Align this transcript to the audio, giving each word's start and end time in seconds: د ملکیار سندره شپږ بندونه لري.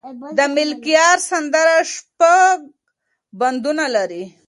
د 0.37 0.39
ملکیار 0.55 1.17
سندره 1.29 1.77
شپږ 1.93 2.57
بندونه 3.39 3.85
لري. 3.95 4.23